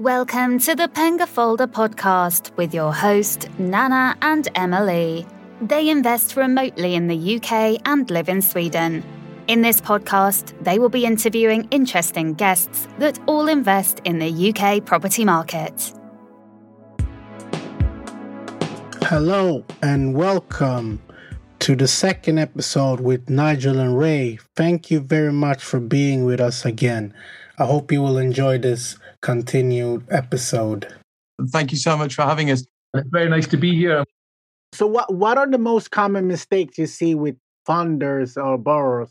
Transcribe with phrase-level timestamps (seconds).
[0.00, 5.26] Welcome to the Penga Folder podcast with your host, Nana and Emily.
[5.62, 9.02] They invest remotely in the UK and live in Sweden.
[9.48, 14.84] In this podcast, they will be interviewing interesting guests that all invest in the UK
[14.84, 15.94] property market.
[19.00, 21.00] Hello and welcome
[21.60, 24.40] to the second episode with Nigel and Ray.
[24.56, 27.14] Thank you very much for being with us again.
[27.58, 30.94] I hope you will enjoy this continued episode.
[31.48, 32.66] Thank you so much for having us.
[32.92, 34.04] It's very nice to be here.
[34.72, 39.10] So, what what are the most common mistakes you see with funders or borrowers?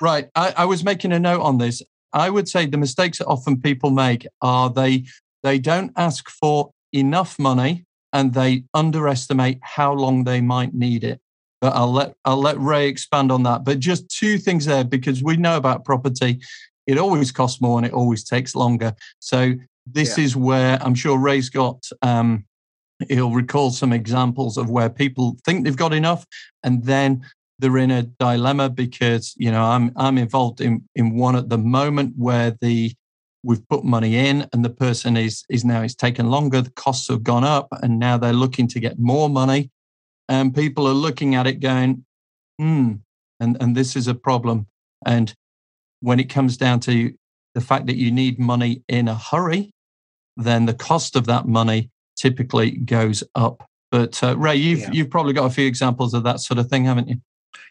[0.00, 1.82] Right, I, I was making a note on this.
[2.12, 5.04] I would say the mistakes that often people make are they
[5.42, 11.20] they don't ask for enough money and they underestimate how long they might need it.
[11.60, 13.64] But I'll let I'll let Ray expand on that.
[13.64, 16.40] But just two things there because we know about property
[16.88, 18.94] it always costs more and it always takes longer.
[19.20, 19.52] So
[19.86, 20.24] this yeah.
[20.24, 21.86] is where I'm sure Ray's got.
[22.02, 22.46] Um,
[23.08, 26.26] he'll recall some examples of where people think they've got enough,
[26.64, 27.24] and then
[27.58, 31.58] they're in a dilemma because you know I'm I'm involved in in one at the
[31.58, 32.92] moment where the
[33.44, 37.08] we've put money in and the person is is now it's taken longer the costs
[37.08, 39.70] have gone up and now they're looking to get more money
[40.28, 42.04] and people are looking at it going
[42.58, 42.94] hmm
[43.38, 44.66] and and this is a problem
[45.06, 45.34] and
[46.00, 47.12] when it comes down to
[47.54, 49.72] the fact that you need money in a hurry,
[50.36, 53.66] then the cost of that money typically goes up.
[53.90, 54.90] But uh, Ray, you've yeah.
[54.92, 57.16] you've probably got a few examples of that sort of thing, haven't you?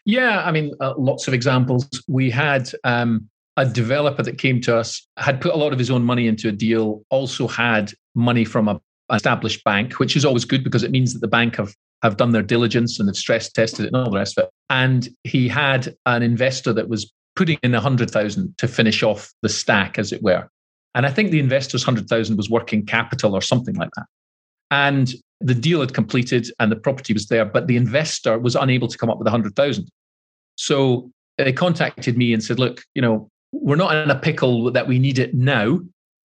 [0.06, 1.88] Yeah, I mean, uh, lots of examples.
[2.08, 5.91] We had um, a developer that came to us, had put a lot of his
[5.91, 10.25] own money into a deal, also had money from a, an established bank, which is
[10.25, 13.16] always good because it means that the bank have have done their diligence and have
[13.16, 14.50] stress tested it and all the rest of it.
[14.69, 19.31] And he had an investor that was putting in a hundred thousand to finish off
[19.41, 20.49] the stack, as it were.
[20.95, 24.07] And I think the investor's hundred thousand was working capital or something like that.
[24.71, 28.88] And the deal had completed and the property was there, but the investor was unable
[28.88, 29.88] to come up with a hundred thousand.
[30.56, 34.88] So they contacted me and said, look, you know, we're not in a pickle that
[34.88, 35.79] we need it now,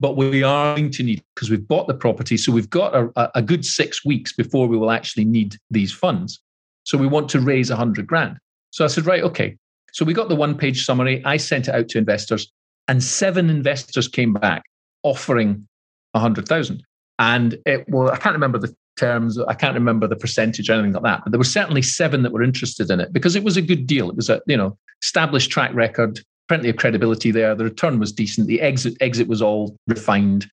[0.01, 2.37] but we are going to need because we've bought the property.
[2.37, 6.41] So we've got a, a good six weeks before we will actually need these funds.
[6.83, 8.39] So we want to raise a hundred grand.
[8.71, 9.57] So I said, right, okay.
[9.93, 11.23] So we got the one page summary.
[11.25, 12.51] I sent it out to investors,
[12.87, 14.63] and seven investors came back
[15.03, 15.67] offering
[16.15, 16.83] a hundred thousand.
[17.19, 20.93] And it well, I can't remember the terms, I can't remember the percentage or anything
[20.93, 23.57] like that, but there were certainly seven that were interested in it because it was
[23.57, 24.11] a good deal.
[24.11, 27.55] It was a you know established track record, plenty of credibility there.
[27.55, 28.47] The return was decent.
[28.47, 30.51] The exit exit was all refined.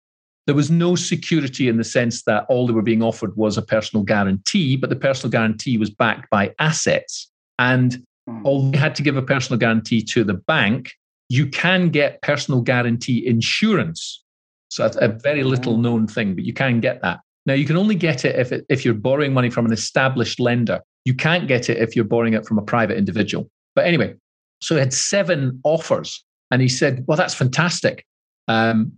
[0.46, 3.62] There was no security in the sense that all they were being offered was a
[3.62, 7.30] personal guarantee, but the personal guarantee was backed by assets.
[7.58, 8.42] And Mm.
[8.44, 10.92] Although you had to give a personal guarantee to the bank,
[11.28, 14.22] you can get personal guarantee insurance.
[14.68, 15.80] So that's a very little mm.
[15.80, 17.20] known thing, but you can get that.
[17.46, 20.38] Now, you can only get it if, it, if you're borrowing money from an established
[20.38, 20.80] lender.
[21.04, 23.50] You can't get it if you're borrowing it from a private individual.
[23.74, 24.14] But anyway,
[24.60, 28.04] so he had seven offers, and he said, "Well, that's fantastic.
[28.48, 28.92] Um,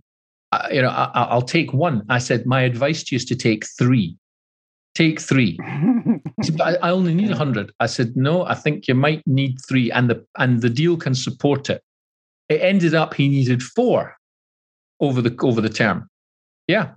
[0.51, 3.35] I, you know, I, will take one." I said, "My advice to you is to
[3.35, 4.17] take three
[4.95, 5.57] take three.
[6.43, 7.71] said, I, I only need a hundred.
[7.79, 11.15] I said, no, I think you might need three, and the and the deal can
[11.15, 11.81] support it.
[12.49, 14.15] It ended up he needed four
[14.99, 16.09] over the over the term.
[16.67, 16.91] Yeah.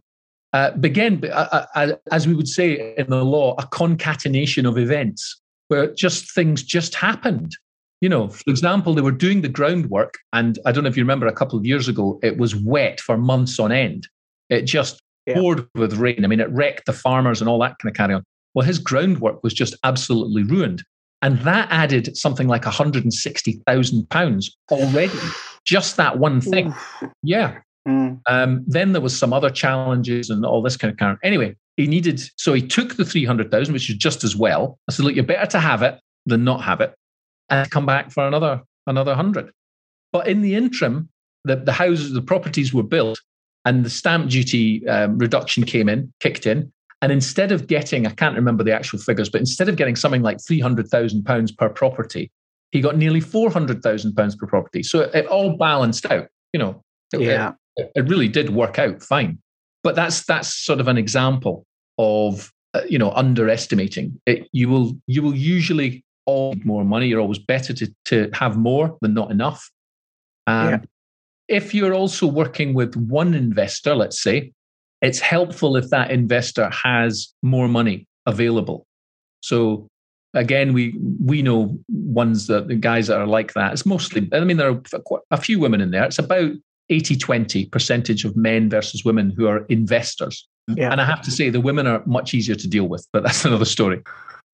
[0.53, 5.39] Uh, began, uh, uh, as we would say in the law, a concatenation of events
[5.69, 7.55] where just things just happened.
[8.01, 11.03] You know, for example, they were doing the groundwork, and I don't know if you
[11.03, 14.09] remember a couple of years ago, it was wet for months on end.
[14.49, 15.35] It just yeah.
[15.35, 16.25] poured with rain.
[16.25, 18.25] I mean, it wrecked the farmers and all that kind of carry on.
[18.57, 20.83] Well, his groundwork was just absolutely ruined.
[21.21, 25.19] And that added something like £160,000 already,
[25.65, 26.75] just that one thing.
[27.23, 27.59] Yeah.
[27.87, 28.21] Mm.
[28.29, 31.17] Um, then there was some other challenges and all this kind of carry.
[31.23, 34.79] Anyway, he needed, so he took the 300,000, which is just as well.
[34.89, 36.95] I said, look, you're better to have it than not have it
[37.51, 39.53] and come back for another, another 100.
[40.13, 41.11] But in the interim,
[41.45, 43.21] the, the houses, the properties were built
[43.67, 46.73] and the stamp duty um, reduction came in, kicked in.
[47.03, 50.23] And instead of getting, I can't remember the actual figures, but instead of getting something
[50.23, 52.31] like £300,000 per property,
[52.73, 54.83] he got nearly £400,000 per property.
[54.83, 56.29] So it, all balanced out.
[56.53, 56.83] You know,
[57.13, 57.53] it, yeah.
[57.77, 59.39] It, it, really did work out fine.
[59.83, 61.65] But that's that's sort of an example
[61.99, 64.21] of uh, you know underestimating.
[64.27, 67.07] It, you will you will usually all need more money.
[67.07, 69.71] You're always better to to have more than not enough.
[70.47, 70.79] Um, yeah.
[71.49, 74.53] If you're also working with one investor, let's say,
[75.07, 78.87] it's helpful if that investor has more money available.
[79.41, 79.87] So
[80.35, 80.95] again, we
[81.25, 83.73] we know ones that the guys that are like that.
[83.73, 84.83] It's mostly, I mean, there are
[85.31, 86.05] a few women in there.
[86.05, 86.51] It's about
[86.89, 90.47] 80 20 percentage of men versus women who are investors.
[90.69, 90.91] Yeah.
[90.91, 93.45] And I have to say, the women are much easier to deal with, but that's
[93.51, 94.03] another story.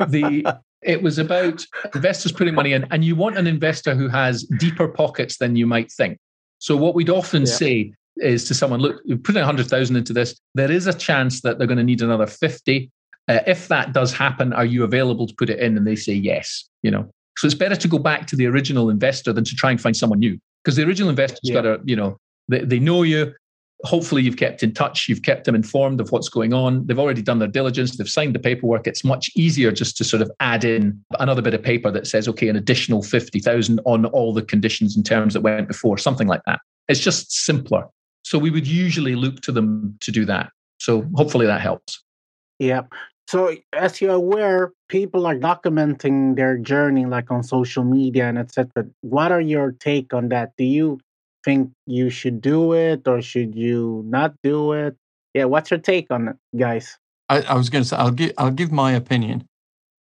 [0.09, 1.65] The it was about
[1.95, 5.67] investors putting money in, and you want an investor who has deeper pockets than you
[5.67, 6.19] might think.
[6.59, 7.53] So what we'd often yeah.
[7.53, 10.39] say is to someone, look, you're putting 100,000 into this.
[10.55, 12.91] There is a chance that they're going to need another 50.
[13.29, 15.77] Uh, if that does happen, are you available to put it in?
[15.77, 17.11] And they say yes, you know.
[17.39, 19.97] So it's better to go back to the original investor than to try and find
[19.97, 21.55] someone new because the original investor's yeah.
[21.55, 22.19] got to, you know,
[22.49, 23.33] they, they know you.
[23.85, 25.09] Hopefully, you've kept in touch.
[25.09, 26.87] You've kept them informed of what's going on.
[26.87, 27.97] They've already done their diligence.
[27.97, 28.87] They've signed the paperwork.
[28.87, 32.29] It's much easier just to sort of add in another bit of paper that says,
[32.29, 36.43] okay, an additional 50,000 on all the conditions and terms that went before, something like
[36.47, 36.61] that.
[36.89, 37.87] It's just simpler.
[38.33, 40.53] So we would usually look to them to do that.
[40.79, 42.03] So hopefully that helps.
[42.59, 42.85] Yeah.
[43.29, 48.87] So as you're aware, people are documenting their journey like on social media and etc.
[49.03, 50.53] What are your take on that?
[50.57, 50.99] Do you
[51.45, 54.97] think you should do it or should you not do it?
[55.35, 56.97] Yeah, what's your take on it, guys?
[57.29, 59.45] I, I was going to say I'll give I'll give my opinion.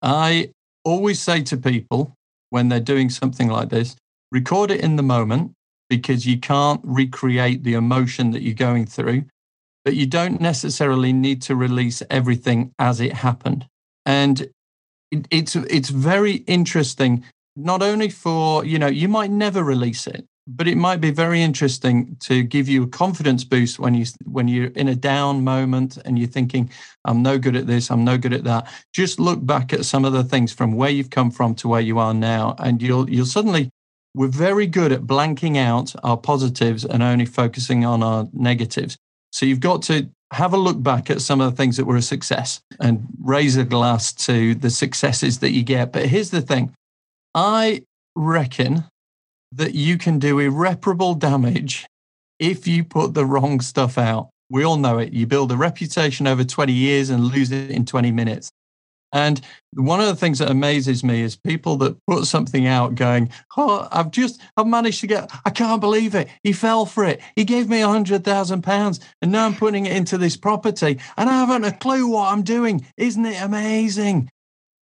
[0.02, 0.50] I
[0.84, 2.16] always say to people
[2.50, 3.94] when they're doing something like this,
[4.32, 5.52] record it in the moment
[5.88, 9.24] because you can't recreate the emotion that you're going through,
[9.84, 13.66] but you don't necessarily need to release everything as it happened.
[14.04, 14.48] And
[15.10, 17.24] it, it's it's very interesting
[17.56, 21.42] not only for, you know, you might never release it, but it might be very
[21.42, 25.98] interesting to give you a confidence boost when you when you're in a down moment
[26.04, 26.70] and you're thinking
[27.04, 30.04] i'm no good at this i'm no good at that just look back at some
[30.04, 33.10] of the things from where you've come from to where you are now and you'll
[33.10, 33.68] you'll suddenly
[34.16, 38.96] we're very good at blanking out our positives and only focusing on our negatives
[39.32, 41.96] so you've got to have a look back at some of the things that were
[41.96, 46.42] a success and raise a glass to the successes that you get but here's the
[46.42, 46.72] thing
[47.34, 47.82] i
[48.16, 48.84] reckon
[49.52, 51.86] that you can do irreparable damage
[52.38, 54.30] if you put the wrong stuff out.
[54.50, 55.12] We all know it.
[55.12, 58.50] You build a reputation over 20 years and lose it in 20 minutes.
[59.12, 59.40] And
[59.74, 63.88] one of the things that amazes me is people that put something out going, Oh,
[63.92, 66.28] I've just, I've managed to get, I can't believe it.
[66.42, 67.20] He fell for it.
[67.36, 70.98] He gave me a hundred thousand pounds and now I'm putting it into this property
[71.16, 72.86] and I haven't a clue what I'm doing.
[72.96, 74.28] Isn't it amazing?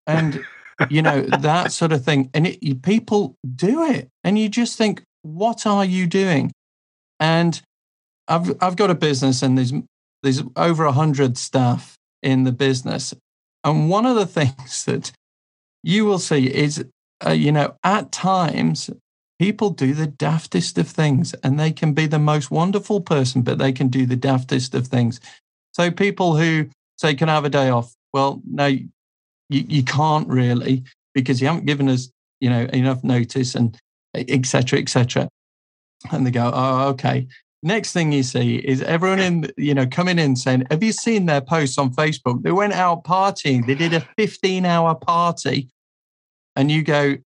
[0.06, 0.44] And
[0.90, 5.02] you know that sort of thing and it, people do it and you just think
[5.22, 6.52] what are you doing
[7.20, 7.62] and
[8.28, 9.72] i've i've got a business and there's
[10.22, 13.14] there's over 100 staff in the business
[13.64, 15.12] and one of the things that
[15.82, 16.84] you will see is
[17.26, 18.90] uh, you know at times
[19.38, 23.58] people do the daftest of things and they can be the most wonderful person but
[23.58, 25.20] they can do the daftest of things
[25.72, 26.68] so people who
[26.98, 28.66] say can I have a day off well no
[29.48, 30.84] you, you can't really
[31.14, 33.78] because you haven't given us, you know, enough notice and
[34.14, 34.78] etc.
[34.78, 35.28] etc.
[36.10, 37.26] And they go, oh, okay.
[37.66, 41.24] Next thing you see is everyone in, you know, coming in saying, have you seen
[41.24, 42.42] their posts on Facebook?
[42.42, 43.66] They went out partying.
[43.66, 45.70] They did a 15 hour party.
[46.54, 47.16] And you go,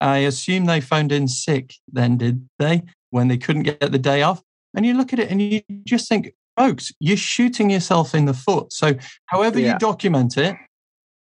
[0.00, 2.82] I assume they phoned in sick then, did they?
[3.10, 4.42] When they couldn't get the day off.
[4.76, 8.34] And you look at it and you just think, folks, you're shooting yourself in the
[8.34, 8.72] foot.
[8.72, 8.94] So,
[9.26, 9.74] however yeah.
[9.74, 10.56] you document it,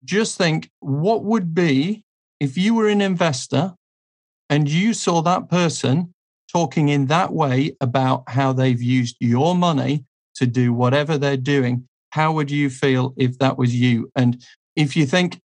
[0.05, 2.03] just think what would be
[2.41, 3.75] if you were an investor
[4.51, 6.15] and you saw that person
[6.57, 10.03] talking in that way about how they've used your money
[10.35, 14.11] to do whatever they're doing, how would you feel if that was you?
[14.17, 14.43] And
[14.75, 15.39] if you think,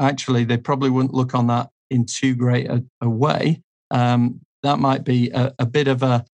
[0.00, 3.60] actually, they probably wouldn't look on that in too great a, a way,
[3.90, 6.24] um, that might be a, a, bit of a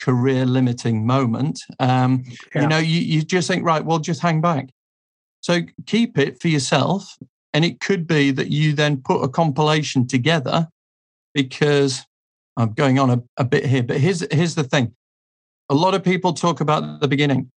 [0.00, 1.58] career limiting moment.
[1.80, 2.22] Um,
[2.54, 2.62] yeah.
[2.62, 4.68] You know, you, you just think, right, well, just hang back.
[5.40, 7.16] So keep it for yourself.
[7.52, 10.68] And it could be that you then put a compilation together
[11.34, 12.06] because
[12.56, 14.94] I'm going on a, a bit here, but here's, here's the thing.
[15.68, 17.50] A lot of people talk about the beginning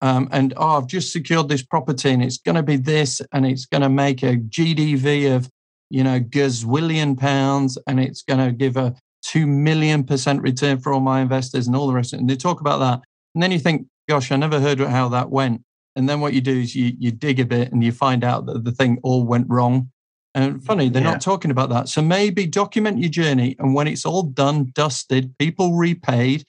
[0.00, 3.46] um, and, oh, I've just secured this property and it's going to be this and
[3.46, 5.48] it's going to make a GDV of,
[5.88, 10.92] you know, gazillion pounds and it's going to give a 2 million percent return for
[10.92, 12.20] all my investors and all the rest of it.
[12.20, 13.00] And they talk about that.
[13.34, 15.62] And then you think, gosh, I never heard how that went.
[15.96, 18.46] And then what you do is you, you dig a bit and you find out
[18.46, 19.90] that the thing all went wrong.
[20.34, 21.12] And funny, they're yeah.
[21.12, 21.88] not talking about that.
[21.88, 23.54] So maybe document your journey.
[23.58, 26.44] And when it's all done, dusted, people repaid,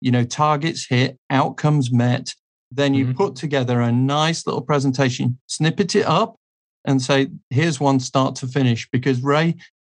[0.00, 2.34] you know, targets hit, outcomes met,
[2.70, 3.16] then you mm-hmm.
[3.16, 6.36] put together a nice little presentation, snippet it up
[6.84, 8.88] and say, here's one start to finish.
[8.92, 9.56] Because Ray,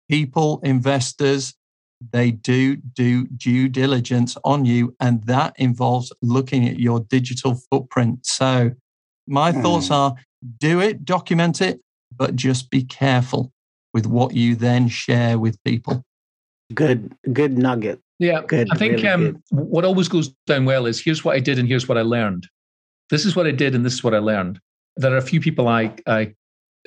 [0.09, 1.53] people, investors,
[2.11, 8.23] they do do due diligence on you and that involves looking at your digital footprint
[8.23, 8.69] so
[9.25, 9.63] my mm.
[9.63, 10.15] thoughts are
[10.59, 11.81] do it, document it,
[12.15, 13.51] but just be careful
[13.93, 16.03] with what you then share with people.
[16.73, 18.01] Good, good nugget.
[18.19, 21.39] Yeah, good, I think really um, what always goes down well is here's what I
[21.39, 22.47] did and here's what I learned.
[23.09, 24.59] This is what I did and this is what I learned.
[24.97, 26.33] There are a few people I I, I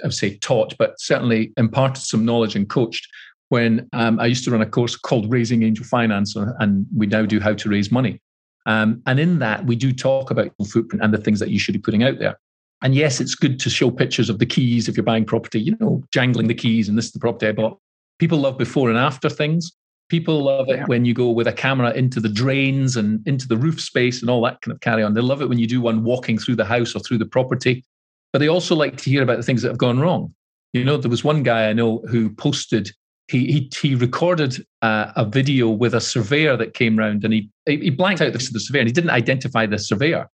[0.05, 3.07] would say taught, but certainly imparted some knowledge and coached
[3.51, 7.07] when um, I used to run a course called Raising Angel Finance, uh, and we
[7.07, 8.21] now do how to raise money.
[8.67, 11.59] Um, and in that, we do talk about your footprint and the things that you
[11.59, 12.39] should be putting out there.
[12.83, 15.77] And yes, it's good to show pictures of the keys if you're buying property, you
[15.81, 17.79] know, jangling the keys and this is the property I bought.
[18.19, 19.73] People love before and after things.
[20.09, 23.57] People love it when you go with a camera into the drains and into the
[23.57, 25.15] roof space and all that kind of carry on.
[25.15, 27.85] They love it when you do one walking through the house or through the property.
[28.33, 30.35] But they also like to hear about the things that have gone wrong.
[30.73, 32.91] You know, there was one guy I know who posted,
[33.29, 37.51] he he, he recorded uh, a video with a surveyor that came round and he
[37.67, 40.29] he blanked out the, the surveyor and he didn't identify the surveyor.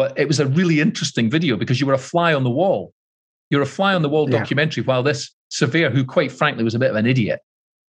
[0.00, 2.94] But it was a really interesting video because you were a fly on the wall.
[3.50, 4.38] You're a fly on the wall yeah.
[4.38, 7.40] documentary while this surveyor, who quite frankly was a bit of an idiot,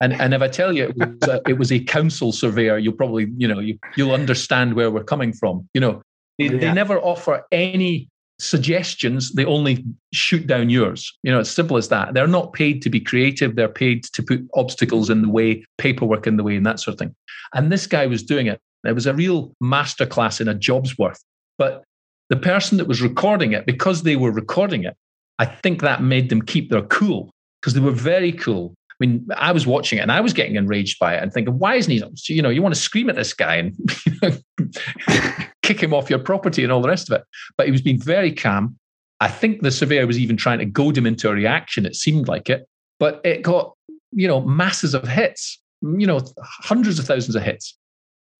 [0.01, 2.91] and, and if I tell you it was, a, it was a council surveyor, you'll
[2.91, 5.69] probably, you know, you, you'll understand where we're coming from.
[5.73, 6.01] You know,
[6.37, 6.57] they, yeah.
[6.57, 8.09] they never offer any
[8.41, 9.31] suggestions.
[9.31, 11.17] They only shoot down yours.
[11.23, 12.13] You know, it's simple as that.
[12.13, 13.55] They're not paid to be creative.
[13.55, 16.95] They're paid to put obstacles in the way, paperwork in the way, and that sort
[16.95, 17.15] of thing.
[17.53, 18.59] And this guy was doing it.
[18.85, 21.23] It was a real masterclass in a job's worth.
[21.57, 21.83] But
[22.31, 24.97] the person that was recording it, because they were recording it,
[25.37, 27.29] I think that made them keep their cool
[27.61, 30.57] because they were very cool I mean, I was watching it and I was getting
[30.57, 32.35] enraged by it and thinking, why isn't he?
[32.35, 33.75] You know, you want to scream at this guy and
[35.63, 37.25] kick him off your property and all the rest of it.
[37.57, 38.77] But he was being very calm.
[39.19, 41.87] I think the surveyor was even trying to goad him into a reaction.
[41.87, 42.67] It seemed like it,
[42.99, 43.73] but it got,
[44.11, 47.75] you know, masses of hits, you know, hundreds of thousands of hits.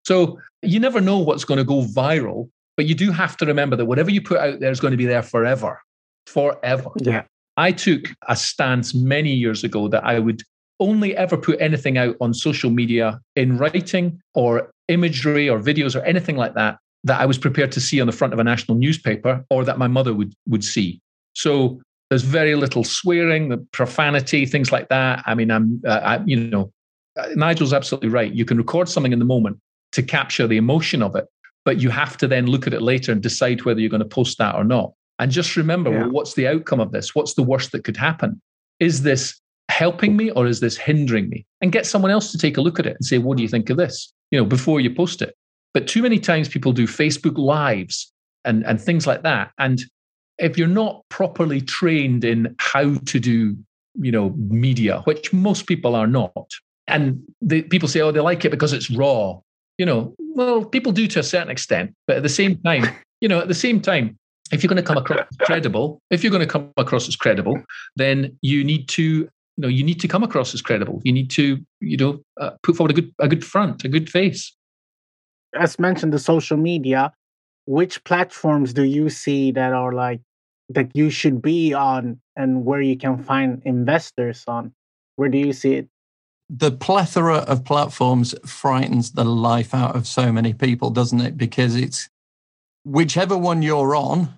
[0.06, 3.76] So you never know what's going to go viral, but you do have to remember
[3.76, 5.82] that whatever you put out there is going to be there forever,
[6.26, 6.90] forever.
[6.98, 7.24] Yeah.
[7.58, 10.42] I took a stance many years ago that I would
[10.80, 16.04] only ever put anything out on social media in writing or imagery or videos or
[16.04, 18.78] anything like that that I was prepared to see on the front of a national
[18.78, 21.00] newspaper or that my mother would would see.
[21.34, 25.24] So there's very little swearing, the profanity, things like that.
[25.26, 26.70] I mean, I'm, uh, I, you know,
[27.18, 28.34] uh, Nigel's absolutely right.
[28.34, 29.60] You can record something in the moment
[29.94, 31.28] to capture the emotion of it,
[31.66, 34.06] but you have to then look at it later and decide whether you're going to
[34.06, 34.94] post that or not.
[35.20, 36.02] And just remember, yeah.
[36.02, 37.14] well, what's the outcome of this?
[37.14, 38.42] What's the worst that could happen?
[38.80, 39.40] Is this
[39.70, 41.46] helping me or is this hindering me?
[41.62, 43.50] And get someone else to take a look at it and say, what do you
[43.50, 44.12] think of this?
[44.32, 45.36] You know, before you post it.
[45.74, 48.12] But too many times people do Facebook lives
[48.44, 49.52] and, and things like that.
[49.60, 49.82] And
[50.38, 53.56] if you're not properly trained in how to do,
[53.96, 56.48] you know, media, which most people are not,
[56.88, 59.40] and the, people say, oh, they like it because it's raw.
[59.82, 62.86] You know, well, people do to a certain extent, but at the same time,
[63.20, 64.16] you know, at the same time,
[64.52, 67.60] if you're going to come across credible, if you're going to come across as credible,
[67.96, 71.02] then you need to, you know, you need to come across as credible.
[71.04, 74.08] You need to, you know, uh, put forward a good, a good front, a good
[74.08, 74.56] face.
[75.60, 77.12] As mentioned, the social media.
[77.66, 80.22] Which platforms do you see that are like
[80.70, 84.74] that you should be on, and where you can find investors on?
[85.16, 85.90] Where do you see it?
[86.54, 91.38] The plethora of platforms frightens the life out of so many people, doesn't it?
[91.38, 92.10] Because it's
[92.84, 94.34] whichever one you're on,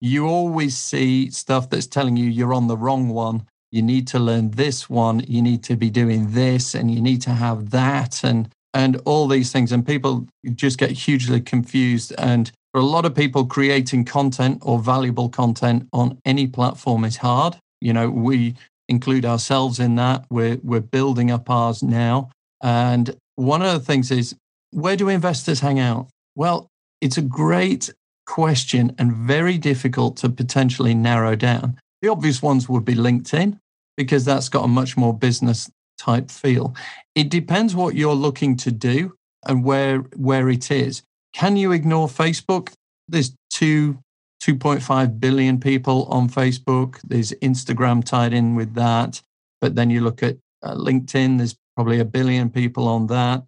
[0.00, 3.46] you always see stuff that's telling you you're on the wrong one.
[3.70, 5.20] You need to learn this one.
[5.28, 9.28] You need to be doing this, and you need to have that, and and all
[9.28, 9.70] these things.
[9.70, 12.12] And people just get hugely confused.
[12.18, 17.18] And for a lot of people, creating content or valuable content on any platform is
[17.18, 17.56] hard.
[17.80, 18.54] You know, we
[18.88, 20.24] include ourselves in that.
[20.30, 22.30] We're we're building up ours now.
[22.62, 24.34] And one of the things is,
[24.70, 26.08] where do investors hang out?
[26.34, 26.68] Well,
[27.00, 27.92] it's a great
[28.26, 31.78] question and very difficult to potentially narrow down.
[32.02, 33.58] The obvious ones would be LinkedIn
[33.96, 36.74] because that's got a much more business type feel.
[37.14, 39.14] It depends what you're looking to do
[39.46, 41.02] and where where it is.
[41.32, 42.72] Can you ignore Facebook?
[43.08, 43.98] There's two
[44.42, 47.00] 2.5 billion people on Facebook.
[47.04, 49.20] There's Instagram tied in with that.
[49.60, 53.42] But then you look at uh, LinkedIn, there's probably a billion people on that.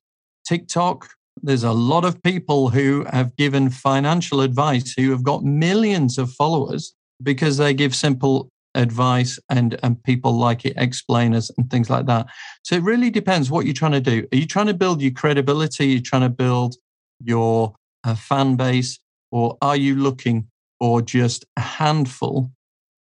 [0.47, 1.09] TikTok,
[1.43, 6.31] there's a lot of people who have given financial advice who have got millions of
[6.33, 12.05] followers because they give simple advice and and people like it explainers and things like
[12.05, 12.27] that
[12.63, 15.11] so it really depends what you're trying to do are you trying to build your
[15.11, 16.77] credibility are you trying to build
[17.25, 19.01] your uh, fan base
[19.33, 20.47] or are you looking
[20.79, 22.51] for just a handful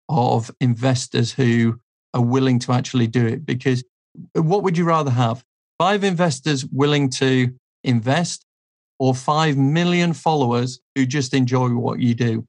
[0.08, 1.80] of investors who
[2.12, 3.82] are willing to actually do it because
[4.34, 5.44] what would you rather have
[5.78, 7.52] five investors willing to
[7.82, 8.46] invest
[8.98, 12.46] or 5 million followers who just enjoy what you do.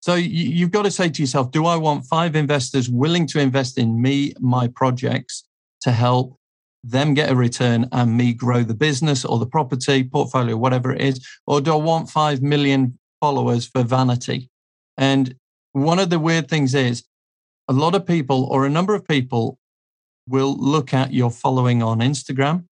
[0.00, 3.40] So you, have got to say to yourself, do I want five investors willing to
[3.40, 5.44] invest in me, my projects
[5.80, 6.38] to help
[6.84, 11.00] them get a return and me grow the business or the property portfolio, whatever it
[11.00, 11.26] is?
[11.46, 14.48] Or do I want 5 million followers for vanity?
[14.96, 15.34] And
[15.72, 17.04] one of the weird things is
[17.68, 19.58] a lot of people or a number of people
[20.28, 22.64] will look at your following on Instagram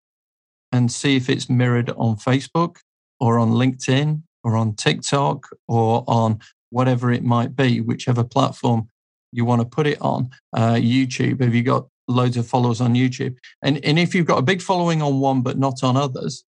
[0.73, 2.79] and see if it's mirrored on Facebook
[3.21, 6.41] or on LinkedIn or on TikTok or on
[6.71, 8.89] whatever it might be, whichever platform
[9.33, 10.31] you want to put it on.
[10.53, 13.37] Uh, YouTube, have you got loads of followers on YouTube?
[13.63, 16.45] And, and if you've got a big following on one but not on others,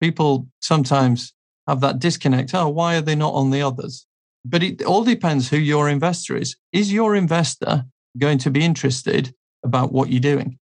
[0.00, 1.32] people sometimes
[1.66, 2.54] have that disconnect.
[2.54, 4.06] Oh, why are they not on the others?
[4.44, 6.56] But it all depends who your investor is.
[6.72, 7.84] Is your investor
[8.18, 10.58] going to be interested about what you're doing?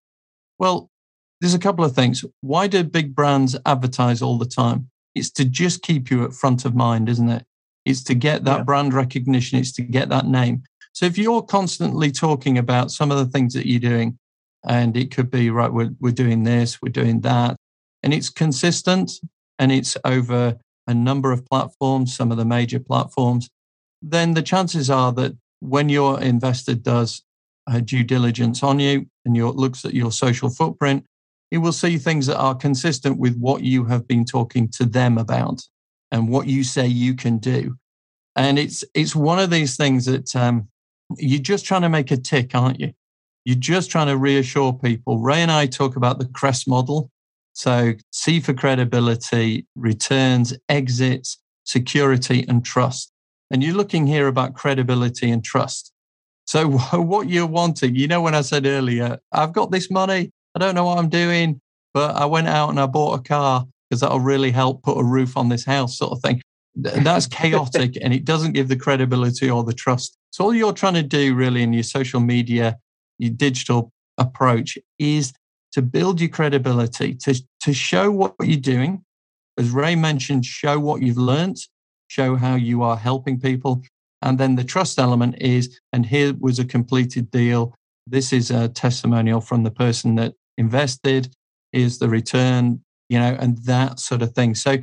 [0.59, 0.89] Well,
[1.39, 2.25] there's a couple of things.
[2.41, 4.89] Why do big brands advertise all the time?
[5.13, 7.45] It's to just keep you at front of mind, isn't it?
[7.85, 8.63] It's to get that yeah.
[8.63, 10.63] brand recognition, it's to get that name.
[10.93, 14.17] So if you're constantly talking about some of the things that you're doing,
[14.67, 17.55] and it could be, right, we're, we're doing this, we're doing that,
[18.03, 19.11] and it's consistent
[19.59, 20.57] and it's over
[20.87, 23.49] a number of platforms, some of the major platforms,
[24.01, 27.23] then the chances are that when your investor does
[27.83, 31.05] due diligence on you and your, looks at your social footprint,
[31.51, 35.17] he will see things that are consistent with what you have been talking to them
[35.17, 35.61] about
[36.11, 37.75] and what you say you can do.
[38.35, 40.67] And it's it's one of these things that um,
[41.17, 42.93] you're just trying to make a tick, aren't you?
[43.45, 45.19] You're just trying to reassure people.
[45.19, 47.09] Ray and I talk about the CREST model.
[47.53, 53.11] So C for credibility, returns, exits, security, and trust.
[53.51, 55.91] And you're looking here about credibility and trust.
[56.45, 60.59] So what you're wanting, you know, when I said earlier, I've got this money, I
[60.59, 61.61] don't know what I'm doing,
[61.93, 65.03] but I went out and I bought a car because that'll really help put a
[65.03, 66.41] roof on this house, sort of thing.
[66.75, 70.17] That's chaotic and it doesn't give the credibility or the trust.
[70.31, 72.77] So, all you're trying to do really in your social media,
[73.17, 75.33] your digital approach is
[75.71, 79.03] to build your credibility, to, to show what you're doing.
[79.57, 81.57] As Ray mentioned, show what you've learned,
[82.07, 83.81] show how you are helping people.
[84.21, 87.75] And then the trust element is, and here was a completed deal.
[88.05, 91.33] This is a testimonial from the person that invested.
[91.73, 94.55] Is the return, you know, and that sort of thing.
[94.55, 94.77] So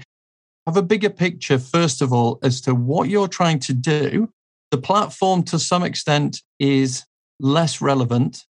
[0.66, 4.28] have a bigger picture, first of all, as to what you're trying to do.
[4.70, 7.04] The platform, to some extent, is
[7.40, 8.44] less relevant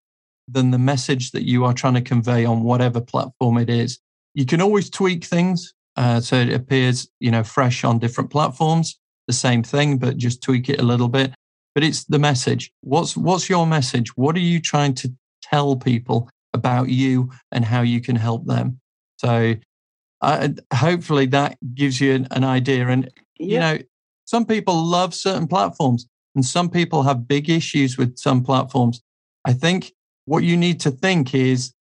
[0.49, 3.99] than the message that you are trying to convey on whatever platform it is.
[4.35, 8.99] You can always tweak things uh, so it appears, you know, fresh on different platforms.
[9.27, 11.33] The same thing, but just tweak it a little bit.
[11.75, 12.73] But it's the message.
[12.81, 14.17] What's what's your message?
[14.17, 18.81] What are you trying to tell people about you and how you can help them?
[19.19, 19.55] So
[20.21, 22.89] uh, hopefully that gives you an, an idea.
[22.89, 23.47] And, yeah.
[23.47, 23.79] you know,
[24.25, 29.03] some people love certain platforms and some people have big issues with some platforms.
[29.45, 29.93] I think
[30.25, 31.73] what you need to think is,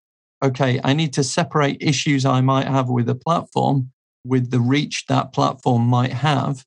[0.44, 3.92] okay, I need to separate issues I might have with a platform
[4.26, 6.64] with the reach that platform might have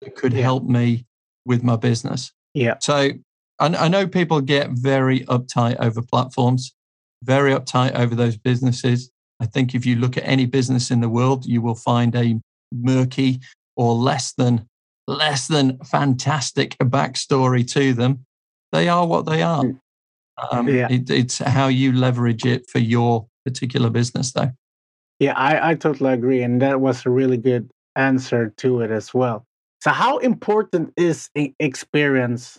[0.00, 0.42] that could yeah.
[0.42, 1.06] help me
[1.44, 2.32] with my business.
[2.54, 2.76] Yeah.
[2.80, 3.10] So
[3.58, 6.74] I, I know people get very uptight over platforms,
[7.22, 9.10] very uptight over those businesses.
[9.40, 12.38] I think if you look at any business in the world, you will find a
[12.72, 13.40] murky
[13.76, 14.66] or less than
[15.06, 18.24] less than fantastic backstory to them.
[18.70, 19.64] They are what they are.
[19.64, 19.80] Mm.
[20.52, 20.86] Um, yeah.
[20.88, 24.50] It, it's how you leverage it for your particular business, though.
[25.20, 26.42] Yeah, I, I totally agree.
[26.42, 29.44] And that was a really good answer to it as well.
[29.82, 32.58] So, how important is experience?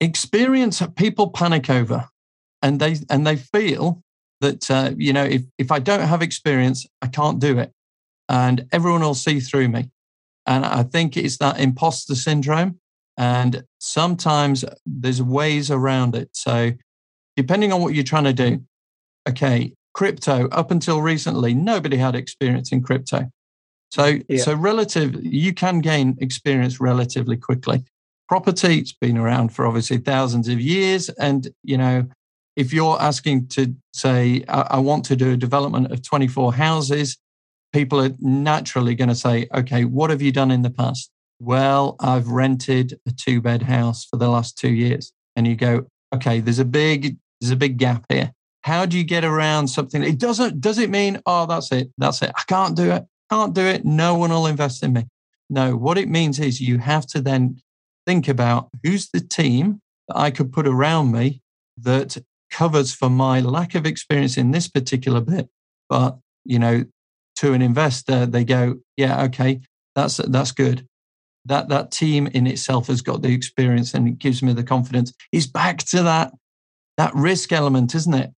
[0.00, 2.08] Experience people panic over
[2.62, 4.02] and they and they feel
[4.40, 7.72] that uh, you know if if I don't have experience, I can't do it,
[8.28, 9.90] and everyone will see through me.
[10.46, 12.80] And I think it's that imposter syndrome.
[13.18, 16.30] And sometimes there's ways around it.
[16.32, 16.72] So
[17.36, 18.64] depending on what you're trying to do,
[19.28, 23.28] okay, crypto up until recently, nobody had experience in crypto.
[23.90, 24.40] So yeah.
[24.44, 27.82] so relative, you can gain experience relatively quickly.
[28.28, 32.06] Property, it's been around for obviously thousands of years, and you know
[32.54, 37.16] if you're asking to say, I, I want to do a development of 24 houses,
[37.72, 41.10] people are naturally going to say, okay, what have you done in the past?
[41.40, 45.12] Well, I've rented a two bed house for the last two years.
[45.36, 48.32] And you go, okay, there's a big, there's a big gap here.
[48.68, 50.02] How do you get around something?
[50.02, 51.90] It doesn't, does it mean, oh, that's it.
[51.96, 52.32] That's it.
[52.36, 53.06] I can't do it.
[53.30, 53.86] Can't do it.
[53.86, 55.06] No one will invest in me.
[55.48, 57.62] No, what it means is you have to then
[58.06, 61.40] think about who's the team that I could put around me
[61.78, 62.18] that
[62.50, 65.48] covers for my lack of experience in this particular bit.
[65.88, 66.84] But, you know,
[67.36, 69.62] to an investor, they go, yeah, okay,
[69.94, 70.86] that's, that's good.
[71.46, 75.14] That, that team in itself has got the experience and it gives me the confidence.
[75.32, 76.34] It's back to that,
[76.98, 78.30] that risk element, isn't it?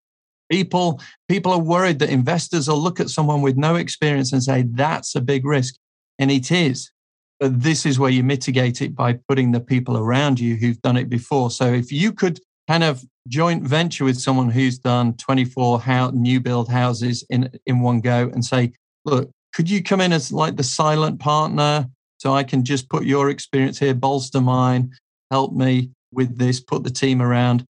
[0.50, 4.64] People, people are worried that investors will look at someone with no experience and say,
[4.70, 5.76] that's a big risk.
[6.18, 6.90] And it is.
[7.38, 10.96] But this is where you mitigate it by putting the people around you who've done
[10.96, 11.50] it before.
[11.50, 16.40] So if you could kind of joint venture with someone who's done 24 house, new
[16.40, 18.72] build houses in, in one go and say,
[19.04, 23.04] look, could you come in as like the silent partner so I can just put
[23.04, 24.92] your experience here, bolster mine,
[25.30, 27.64] help me with this, put the team around?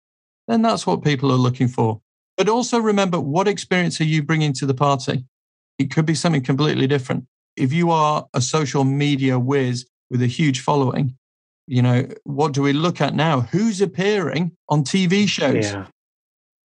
[0.48, 2.02] Then that's what people are looking for.
[2.40, 5.26] But also remember, what experience are you bringing to the party?
[5.78, 7.26] It could be something completely different
[7.60, 11.18] if you are a social media whiz with a huge following,
[11.68, 13.42] you know, what do we look at now?
[13.42, 15.66] Who's appearing on TV shows?
[15.66, 15.86] Yeah.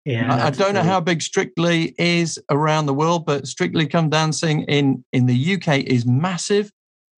[0.05, 4.11] Yeah, I, I don't know how big Strictly is around the world, but Strictly Come
[4.11, 6.71] Dancing in, in the UK is massive.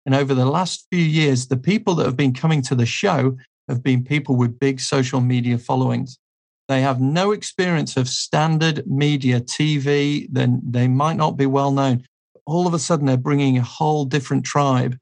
[0.06, 3.38] And over the last few years, the people that have been coming to the show
[3.68, 6.20] have been people with big social media followings.
[6.67, 12.06] They have no experience of standard media, TV, then they might not be well known
[12.45, 14.97] all of a sudden they're bringing a whole different tribe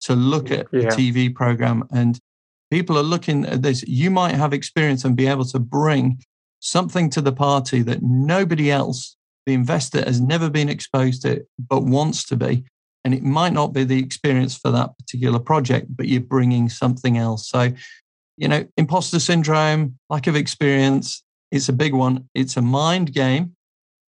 [0.00, 0.80] to look at yeah.
[0.80, 1.84] the TV program.
[1.90, 2.18] And
[2.70, 3.82] people are looking at this.
[3.84, 6.22] You might have experience and be able to bring
[6.60, 11.84] something to the party that nobody else, the investor, has never been exposed to, but
[11.84, 12.64] wants to be.
[13.04, 17.16] And it might not be the experience for that particular project, but you're bringing something
[17.16, 17.48] else.
[17.48, 17.72] So,
[18.38, 22.28] you know, imposter syndrome, lack of experience, it's a big one.
[22.34, 23.54] It's a mind game.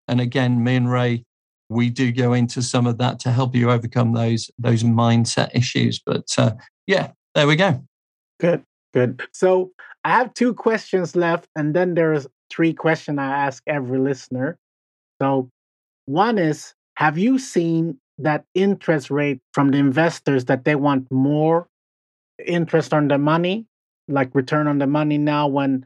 [0.08, 1.24] And again, me and Ray
[1.70, 6.02] we do go into some of that to help you overcome those those mindset issues.
[6.04, 6.52] But uh,
[6.86, 7.84] yeah, there we go.
[8.40, 8.64] Good,
[8.94, 9.22] good.
[9.34, 9.72] So
[10.04, 14.58] I have two questions left, and then there's three questions I ask every listener.
[15.22, 15.50] So
[16.06, 21.68] one is, have you seen that interest rate from the investors that they want more
[22.46, 23.66] interest on the money,
[24.08, 25.86] like return on the money now when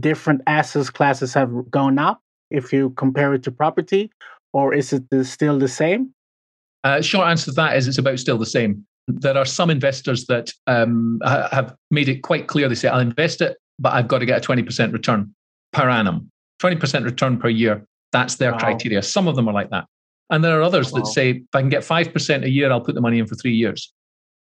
[0.00, 2.20] different assets classes have gone up?
[2.50, 4.10] If you compare it to property,
[4.52, 6.12] or is it still the same?
[6.84, 8.84] Uh, short answer to that is it's about still the same.
[9.08, 12.68] There are some investors that um, have made it quite clear.
[12.68, 15.34] They say, I'll invest it, but I've got to get a 20% return
[15.72, 17.84] per annum, 20% return per year.
[18.12, 18.58] That's their wow.
[18.58, 19.02] criteria.
[19.02, 19.86] Some of them are like that.
[20.30, 21.00] And there are others wow.
[21.00, 23.34] that say, if I can get 5% a year, I'll put the money in for
[23.34, 23.92] three years.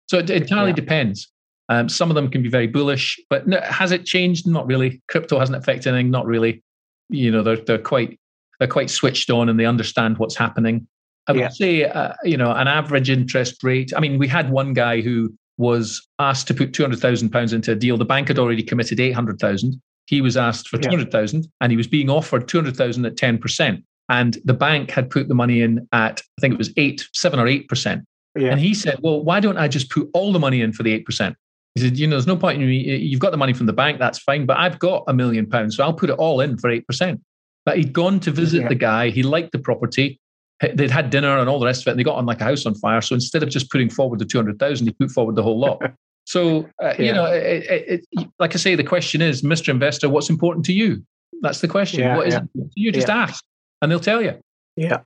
[0.08, 0.76] So it, it entirely yeah.
[0.76, 1.30] depends.
[1.72, 4.46] Um, some of them can be very bullish, but no, has it changed?
[4.46, 5.00] Not really.
[5.08, 6.10] Crypto hasn't affected anything.
[6.10, 6.62] Not really.
[7.08, 8.20] You know, they're, they're quite
[8.58, 10.86] they're quite switched on and they understand what's happening.
[11.28, 11.48] I would yeah.
[11.48, 13.90] say, uh, you know, an average interest rate.
[13.96, 17.54] I mean, we had one guy who was asked to put two hundred thousand pounds
[17.54, 17.96] into a deal.
[17.96, 19.80] The bank had already committed eight hundred thousand.
[20.04, 23.06] He was asked for two hundred thousand, and he was being offered two hundred thousand
[23.06, 23.82] at ten percent.
[24.10, 27.40] And the bank had put the money in at I think it was eight, seven
[27.40, 28.04] or eight percent.
[28.38, 28.50] Yeah.
[28.50, 30.92] And he said, "Well, why don't I just put all the money in for the
[30.92, 31.34] eight percent?"
[31.74, 32.96] He said, "You know, there's no point in me.
[32.96, 35.76] You've got the money from the bank, that's fine, but I've got a million pounds,
[35.76, 37.20] so I'll put it all in for eight percent."
[37.64, 38.68] But he'd gone to visit yeah.
[38.68, 39.10] the guy.
[39.10, 40.18] He liked the property.
[40.60, 41.90] They'd had dinner and all the rest of it.
[41.92, 43.00] And they got on like a house on fire.
[43.00, 45.80] So instead of just putting forward the 200,000, he put forward the whole lot.
[46.24, 47.04] So, uh, yeah.
[47.04, 49.70] you know, it, it, it, like I say, the question is, Mr.
[49.70, 51.04] Investor, what's important to you?
[51.40, 52.00] That's the question.
[52.00, 52.42] Yeah, what is it
[52.76, 52.92] you?
[52.92, 53.44] Just ask
[53.80, 54.38] and they'll tell you.
[54.76, 55.00] Yeah.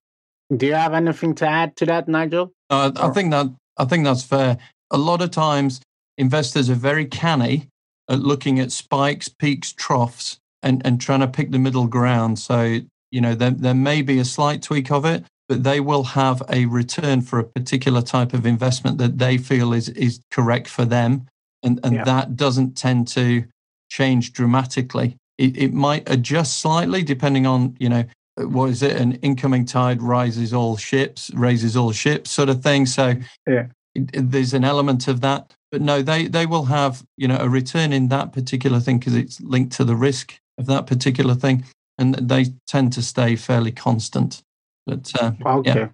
[0.55, 2.53] Do you have anything to add to that, Nigel?
[2.71, 3.47] Uh, I think that
[3.79, 4.59] I think that's fair.
[4.91, 5.81] A lot of times,
[6.19, 7.69] investors are very canny
[8.09, 12.39] at looking at spikes, peaks, troughs, and, and trying to pick the middle ground.
[12.39, 16.03] So, you know, there, there may be a slight tweak of it, but they will
[16.03, 20.69] have a return for a particular type of investment that they feel is, is correct
[20.69, 21.27] for them.
[21.63, 22.05] And, and yeah.
[22.05, 23.45] that doesn't tend to
[23.89, 25.17] change dramatically.
[25.39, 28.05] It, it might adjust slightly depending on, you know,
[28.37, 29.01] what is it?
[29.01, 32.87] An incoming tide rises all ships, raises all ships sort of thing.
[32.87, 33.15] So
[33.47, 33.67] yeah.
[33.95, 35.55] there's an element of that.
[35.71, 39.15] But no, they, they will have, you know, a return in that particular thing because
[39.15, 41.65] it's linked to the risk of that particular thing,
[41.99, 44.43] and they tend to stay fairly constant.
[44.87, 45.89] But uh, okay, yeah.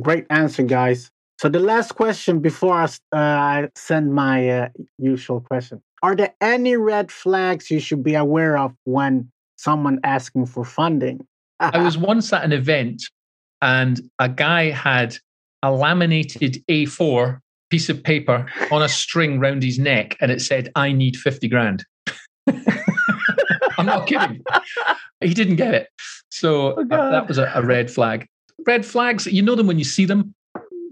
[0.00, 1.10] great answer, guys.
[1.38, 6.34] So the last question before I, uh, I send my uh, usual question: Are there
[6.40, 11.26] any red flags you should be aware of when someone asking for funding?
[11.60, 13.04] I was once at an event,
[13.60, 15.16] and a guy had
[15.62, 17.38] a laminated A4
[17.72, 21.48] piece of paper on a string round his neck, and it said, "I need fifty
[21.48, 21.84] grand."
[23.78, 24.44] I'm not kidding.
[25.22, 25.88] He didn't get it.
[26.28, 28.26] So oh, uh, that was a, a red flag.
[28.66, 30.34] Red flags, you know them when you see them.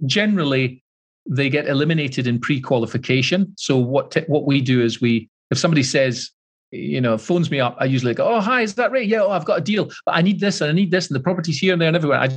[0.07, 0.83] Generally,
[1.29, 3.53] they get eliminated in pre-qualification.
[3.59, 6.31] So what t- what we do is we, if somebody says,
[6.71, 9.07] you know, phones me up, I usually go, "Oh, hi, is that right?
[9.07, 11.15] Yeah, oh, I've got a deal, but I need this and I need this, and
[11.15, 12.29] the property's here and there and everywhere." I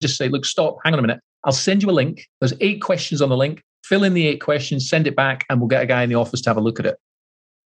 [0.00, 1.20] just say, "Look, stop, hang on a minute.
[1.44, 2.28] I'll send you a link.
[2.40, 3.62] There's eight questions on the link.
[3.90, 6.20] Fill in the eight questions, send it back, and we'll get a guy in the
[6.22, 6.96] office to have a look at it."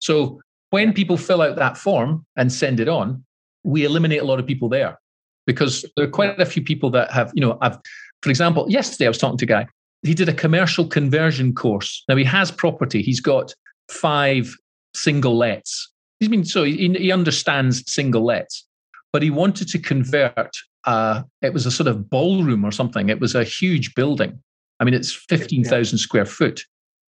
[0.00, 3.24] So when people fill out that form and send it on,
[3.62, 4.98] we eliminate a lot of people there.
[5.46, 7.78] because there are quite a few people that have, you know, I've,
[8.22, 9.66] for example, yesterday I was talking to a guy.
[10.02, 12.02] He did a commercial conversion course.
[12.08, 13.02] Now he has property.
[13.02, 13.54] He's got
[13.90, 14.54] five
[14.94, 15.90] single lets.
[16.20, 18.66] He's been so he, he understands single lets,
[19.12, 20.50] but he wanted to convert.
[20.84, 23.08] Uh, it was a sort of ballroom or something.
[23.08, 24.42] It was a huge building.
[24.80, 26.02] I mean, it's fifteen thousand yeah.
[26.02, 26.64] square foot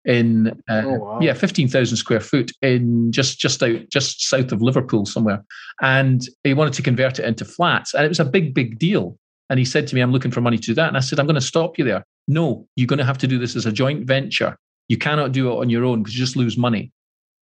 [0.06, 1.20] in uh, oh, wow.
[1.22, 5.44] yeah 15,000 square foot in just just out just south of Liverpool somewhere.
[5.82, 9.18] And he wanted to convert it into flats and it was a big big deal.
[9.50, 10.88] And he said to me I'm looking for money to do that.
[10.88, 12.06] And I said I'm going to stop you there.
[12.28, 14.58] No you're going to have to do this as a joint venture.
[14.90, 16.92] You cannot do it on your own because you just lose money.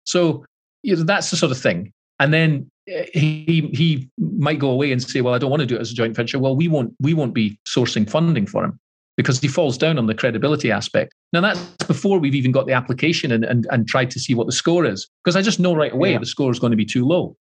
[0.04, 0.44] So
[0.83, 1.92] you know, that's the sort of thing.
[2.18, 5.66] And then uh, he he might go away and say well I don't want to
[5.66, 6.38] do it as a joint venture.
[6.38, 8.78] Well we won't we won't be sourcing funding for him
[9.16, 11.14] because he falls down on the credibility aspect.
[11.33, 14.46] Now, that's before we've even got the application and, and, and tried to see what
[14.46, 16.18] the score is, because I just know right away yeah.
[16.18, 17.37] the score is going to be too low,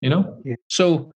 [0.00, 0.40] you know?
[0.44, 0.54] Yeah.
[0.68, 1.10] So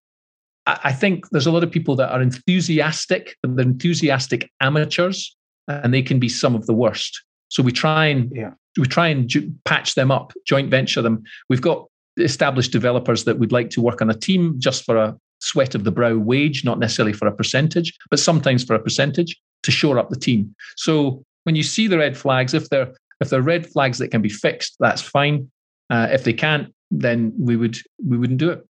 [0.66, 5.36] I, I think there's a lot of people that are enthusiastic, but they're enthusiastic amateurs,
[5.68, 7.24] and they can be some of the worst.
[7.48, 8.52] So we try and yeah.
[8.78, 11.24] we try and ju- patch them up, joint venture them.
[11.50, 11.86] We've got
[12.18, 15.86] established developers that would like to work on a team just for a sweat of
[15.86, 20.00] the brow wage, not necessarily for a percentage, but sometimes for a percentage to shore
[20.00, 20.56] up the team.
[20.76, 24.21] So when you see the red flags, if they're if they're red flags that can
[24.21, 25.50] be fixed, that's fine.
[25.89, 28.65] Uh, if they can't, then we would we wouldn't do it.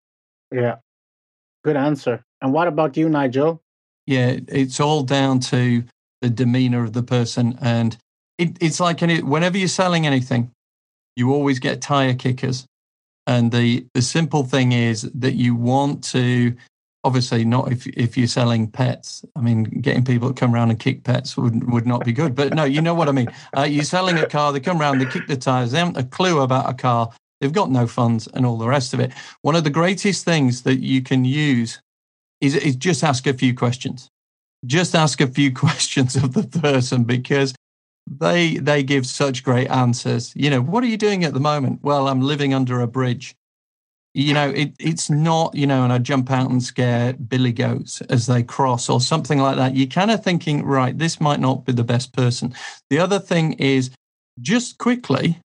[0.52, 0.76] Yeah,
[1.64, 2.24] good answer.
[2.40, 3.62] And what about you, Nigel?
[4.06, 5.84] Yeah, it's all down to
[6.20, 7.96] the demeanor of the person, and
[8.38, 10.50] it, it's like any, whenever you're selling anything,
[11.16, 12.66] you always get tire kickers.
[13.26, 16.56] And the the simple thing is that you want to
[17.04, 19.24] obviously not if if you're selling pets.
[19.36, 22.34] I mean, getting people to come around and kick pets would would not be good.
[22.34, 23.32] But no, you know what I mean.
[23.56, 26.04] Uh, you're selling a car, they come around, they kick the tires, they haven't a
[26.04, 27.10] clue about a car,
[27.40, 29.12] they've got no funds, and all the rest of it.
[29.42, 31.80] One of the greatest things that you can use
[32.40, 34.08] is is just ask a few questions.
[34.64, 37.54] Just ask a few questions of the person because
[38.06, 40.32] they they give such great answers.
[40.36, 41.80] You know, what are you doing at the moment?
[41.82, 43.34] Well, I'm living under a bridge
[44.14, 48.00] you know, it, it's not, you know, and I jump out and scare billy goats
[48.02, 49.74] as they cross or something like that.
[49.74, 52.54] You're kind of thinking, right, this might not be the best person.
[52.90, 53.90] The other thing is
[54.40, 55.38] just quickly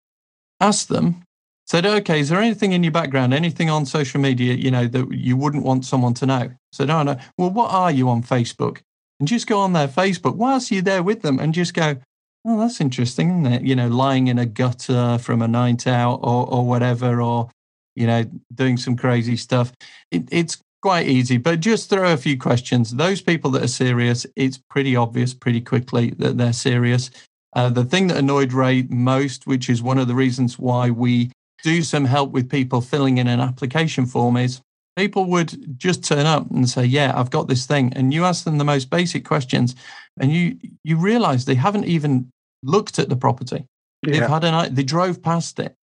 [0.60, 1.24] ask them,
[1.66, 5.12] said, okay, is there anything in your background, anything on social media, you know, that
[5.12, 6.50] you wouldn't want someone to know?
[6.72, 7.18] Said, oh, no.
[7.38, 8.80] Well, what are you on Facebook?
[9.20, 11.98] And just go on their Facebook whilst you're there with them and just go,
[12.46, 13.62] oh, that's interesting, isn't it?
[13.64, 17.50] You know, lying in a gutter from a night out or, or whatever, or
[17.98, 19.74] you know, doing some crazy stuff.
[20.12, 22.92] It, it's quite easy, but just throw a few questions.
[22.92, 27.10] Those people that are serious, it's pretty obvious pretty quickly that they're serious.
[27.54, 31.32] Uh, the thing that annoyed Ray most, which is one of the reasons why we
[31.64, 34.62] do some help with people filling in an application form, is
[34.96, 38.44] people would just turn up and say, "Yeah, I've got this thing," and you ask
[38.44, 39.76] them the most basic questions,
[40.20, 42.30] and you you realize they haven't even
[42.62, 43.66] looked at the property.
[44.06, 44.12] Yeah.
[44.12, 45.74] They've had an they drove past it,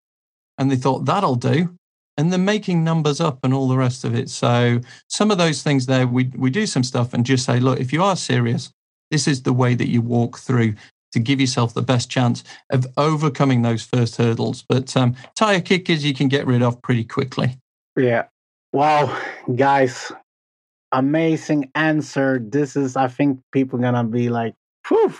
[0.58, 1.74] and they thought that'll do,
[2.16, 4.30] and then making numbers up and all the rest of it.
[4.30, 7.80] So some of those things there, we we do some stuff and just say, look,
[7.80, 8.70] if you are serious,
[9.10, 10.74] this is the way that you walk through
[11.12, 14.64] to give yourself the best chance of overcoming those first hurdles.
[14.68, 17.56] But um, tire kickers you can get rid of pretty quickly.
[17.96, 18.24] Yeah.
[18.72, 19.16] Wow,
[19.54, 20.10] guys,
[20.90, 22.40] amazing answer.
[22.42, 24.54] This is, I think, people gonna be like,
[24.88, 25.14] Whew.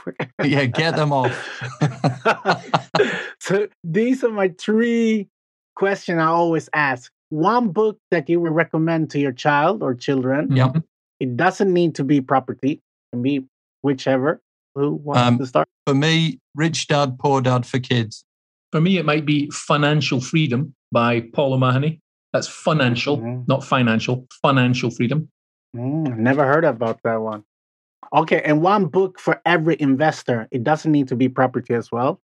[0.45, 1.33] yeah, get them off.
[3.41, 5.29] so these are my three
[5.75, 10.55] question I always ask one book that you would recommend to your child or children.
[10.55, 10.83] Yep.
[11.21, 12.81] It doesn't need to be property, it
[13.13, 13.47] can be
[13.83, 14.41] whichever.
[14.75, 15.69] Who wants um, to start?
[15.87, 18.25] For me, Rich Dad, Poor Dad for Kids.
[18.73, 22.01] For me, it might be Financial Freedom by Paul O'Mahony.
[22.33, 23.43] That's financial, mm-hmm.
[23.47, 25.29] not financial, financial freedom.
[25.77, 27.45] Mm, never heard about that one.
[28.13, 30.49] Okay, and one book for every investor.
[30.51, 32.21] It doesn't need to be property as well.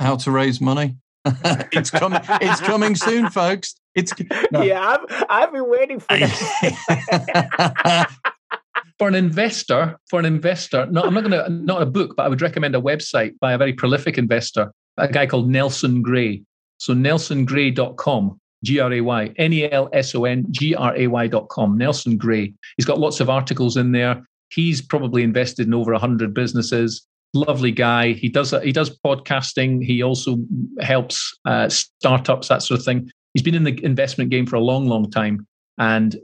[0.00, 0.96] How to raise money.
[1.72, 2.20] it's coming.
[2.40, 3.74] It's coming soon, folks.
[3.94, 4.12] It's
[4.50, 4.62] no.
[4.62, 4.80] yeah.
[4.80, 8.10] I've I've been waiting for that.
[8.98, 12.24] for an investor, for an investor, no, I'm not going to not a book, but
[12.24, 16.42] I would recommend a website by a very prolific investor, a guy called Nelson Gray.
[16.78, 21.06] So nelsongray.com, G R A Y, N E L S O N G R A
[21.06, 22.52] Y.com, Nelson Gray.
[22.76, 24.26] He's got lots of articles in there.
[24.50, 28.12] He's probably invested in over 100 businesses lovely guy.
[28.12, 29.84] He does he does podcasting.
[29.84, 30.38] He also
[30.80, 33.10] helps uh, startups that sort of thing.
[33.34, 35.46] He's been in the investment game for a long, long time,
[35.78, 36.16] and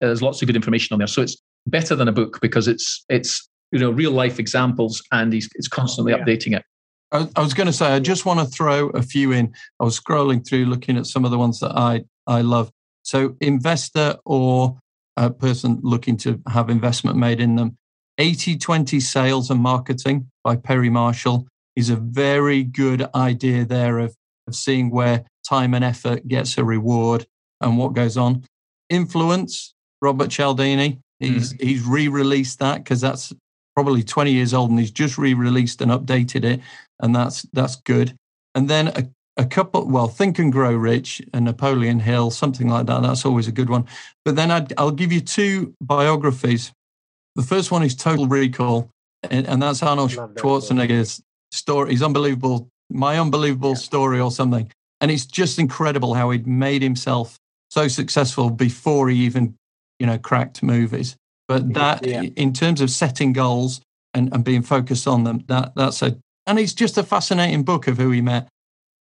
[0.00, 1.06] there's lots of good information on there.
[1.06, 5.32] So it's better than a book because it's it's you know real life examples, and
[5.32, 6.18] he's it's constantly yeah.
[6.18, 6.64] updating it.
[7.12, 9.52] I, I was going to say I just want to throw a few in.
[9.80, 12.70] I was scrolling through looking at some of the ones that I I love.
[13.02, 14.78] So investor or
[15.16, 17.76] a person looking to have investment made in them.
[18.20, 24.14] 80 20 sales and marketing by Perry Marshall is a very good idea there of,
[24.46, 27.26] of seeing where time and effort gets a reward
[27.62, 28.44] and what goes on.
[28.90, 31.00] Influence, Robert Cialdini.
[31.18, 31.62] He's, mm.
[31.62, 33.32] he's re released that because that's
[33.74, 36.60] probably 20 years old and he's just re released and updated it.
[37.00, 38.14] And that's, that's good.
[38.54, 42.84] And then a, a couple, well, Think and Grow Rich and Napoleon Hill, something like
[42.84, 43.00] that.
[43.00, 43.86] That's always a good one.
[44.26, 46.70] But then i will give you two biographies.
[47.36, 48.90] The first one is Total Recall,
[49.22, 51.90] and, and that's Arnold Schwarzenegger's story.
[51.90, 53.76] He's unbelievable, my unbelievable yeah.
[53.76, 54.70] story or something.
[55.00, 57.38] And it's just incredible how he'd made himself
[57.70, 59.54] so successful before he even,
[59.98, 61.16] you know, cracked movies.
[61.48, 62.22] But that, yeah.
[62.36, 63.80] in terms of setting goals
[64.12, 67.86] and, and being focused on them, that that's a, and it's just a fascinating book
[67.86, 68.48] of who he met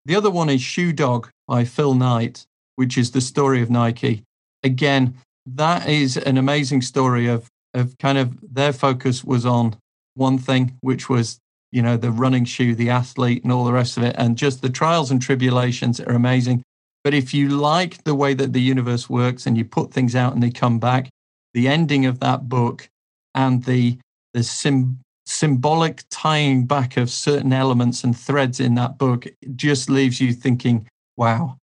[0.08, 2.46] the other one is Shoe Dog by Phil Knight,
[2.78, 4.24] which is the story of Nike.
[4.64, 9.76] Again, that is an amazing story of of kind of their focus was on
[10.16, 11.40] one thing, which was
[11.72, 14.62] you know the running shoe, the athlete, and all the rest of it, and just
[14.62, 16.64] the trials and tribulations are amazing.
[17.04, 20.34] But if you like the way that the universe works and you put things out
[20.34, 21.10] and they come back,
[21.54, 22.90] the ending of that book
[23.34, 23.98] and the
[24.34, 30.20] the sim, symbolic tying back of certain elements and threads in that book just leaves
[30.22, 31.58] you thinking, wow.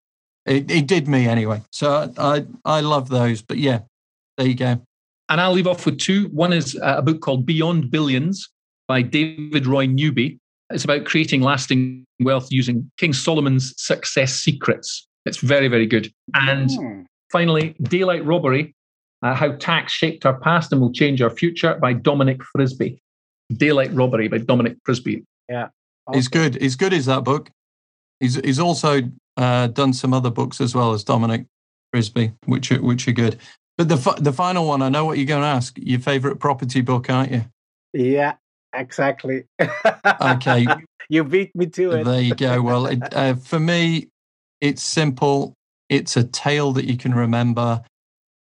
[0.46, 1.62] It, it did me anyway.
[1.72, 3.40] So I, I love those.
[3.40, 3.80] But yeah,
[4.36, 4.80] there you go.
[5.28, 6.28] And I'll leave off with two.
[6.28, 8.48] One is a book called Beyond Billions
[8.88, 10.38] by David Roy Newby.
[10.70, 15.06] It's about creating lasting wealth using King Solomon's success secrets.
[15.24, 16.12] It's very, very good.
[16.34, 17.04] And mm.
[17.32, 18.74] finally, Daylight Robbery
[19.24, 23.00] uh, How Tax Shaped Our Past and Will Change Our Future by Dominic Frisby.
[23.56, 25.24] Daylight Robbery by Dominic Frisby.
[25.48, 25.68] Yeah.
[26.08, 26.18] Okay.
[26.18, 26.60] He's good.
[26.60, 27.50] He's good as that book.
[28.20, 29.02] He's he's also
[29.36, 31.46] uh, done some other books as well as Dominic
[31.92, 33.38] Frisby, which are, which are good.
[33.76, 35.76] But the the final one, I know what you're going to ask.
[35.78, 37.44] Your favorite property book, aren't you?
[37.92, 38.34] Yeah,
[38.72, 39.44] exactly.
[40.20, 40.66] okay.
[41.08, 42.04] you beat me to it.
[42.04, 42.62] There you go.
[42.62, 44.08] Well, it, uh, for me,
[44.60, 45.54] it's simple.
[45.88, 47.82] It's a tale that you can remember.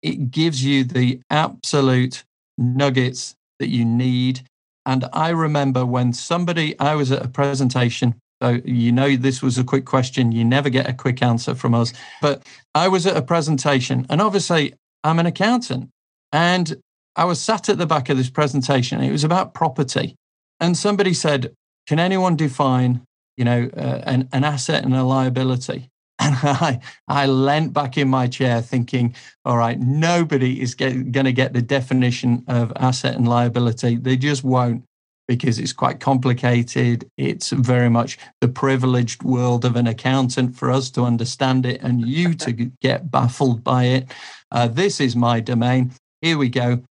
[0.03, 2.25] It gives you the absolute
[2.59, 4.43] nuggets that you need.
[4.85, 8.15] And I remember when somebody, I was at a presentation.
[8.43, 10.33] So, you know, this was a quick question.
[10.33, 11.93] You never get a quick answer from us.
[12.21, 15.91] But I was at a presentation, and obviously, I'm an accountant.
[16.33, 16.81] And
[17.17, 19.03] I was sat at the back of this presentation.
[19.03, 20.17] It was about property.
[20.61, 21.55] And somebody said,
[21.87, 23.03] Can anyone define,
[23.37, 25.89] you know, uh, an, an asset and a liability?
[26.23, 31.33] And I, I leant back in my chair thinking, all right, nobody is going to
[31.33, 33.97] get the definition of asset and liability.
[33.97, 34.85] They just won't
[35.37, 37.09] because it's quite complicated.
[37.17, 42.07] It's very much the privileged world of an accountant for us to understand it and
[42.07, 44.09] you to get baffled by it.
[44.51, 45.93] Uh, this is my domain.
[46.21, 46.83] Here we go.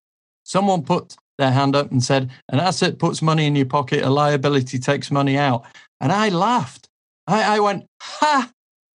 [0.44, 4.08] Someone put their hand up and said, An asset puts money in your pocket, a
[4.08, 5.64] liability takes money out.
[6.00, 6.88] And I laughed.
[7.26, 8.50] I, I went, Ha!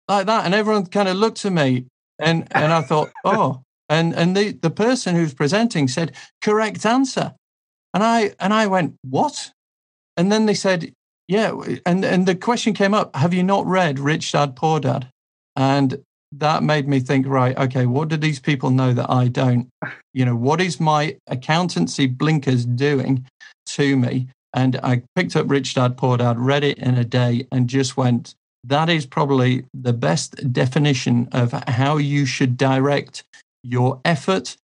[0.07, 0.45] like that.
[0.45, 1.85] And everyone kind of looked at me
[2.17, 7.35] and, and I thought, oh, and, and the, the person who's presenting said, correct answer.
[7.95, 9.51] And I, and I went, what?
[10.17, 10.91] And then they said,
[11.29, 11.57] yeah.
[11.85, 15.07] And, and the question came up, have you not read Rich Dad, Poor Dad?
[15.55, 16.03] And
[16.33, 19.69] that made me think, right, okay, what do these people know that I don't?
[20.13, 23.25] You know, what is my accountancy blinkers doing
[23.67, 24.27] to me?
[24.53, 27.95] And I picked up Rich Dad, Poor Dad, read it in a day, and just
[27.95, 33.23] went, that is probably the best definition of how you should direct
[33.63, 34.57] your effort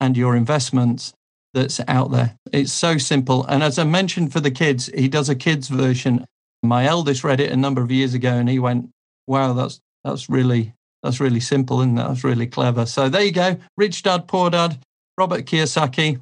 [0.00, 1.14] and your investments
[1.54, 2.36] that's out there.
[2.52, 3.46] It's so simple.
[3.46, 6.26] And as I mentioned for the kids, he does a kids version.
[6.62, 8.90] My eldest read it a number of years ago and he went,
[9.26, 12.86] wow, that's that's really that's really simple and that's really clever.
[12.86, 13.56] So there you go.
[13.76, 14.78] Rich Dad, Poor Dad,
[15.16, 16.20] Robert Kiyosaki.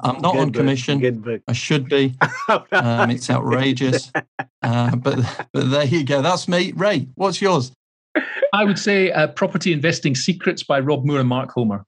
[0.00, 1.42] I'm not Good on commission.
[1.48, 2.14] I should be.
[2.72, 4.12] um, it's outrageous.
[4.62, 5.18] Uh, but
[5.52, 6.22] but there you go.
[6.22, 6.72] That's me.
[6.72, 7.72] Ray, what's yours?
[8.52, 11.84] I would say uh, Property Investing Secrets by Rob Moore and Mark Homer.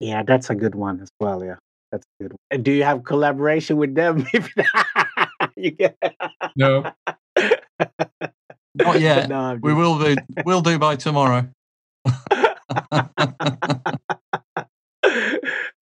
[0.00, 1.44] Yeah, that's a good one as well.
[1.44, 1.56] Yeah,
[1.90, 2.62] that's a good one.
[2.62, 4.26] Do you have collaboration with them?
[6.56, 6.92] no.
[8.74, 9.28] Not yet.
[9.28, 10.16] No, we will do.
[10.44, 11.48] We'll do by tomorrow.